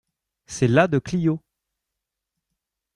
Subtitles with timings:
[0.47, 1.39] C'est la de Clio.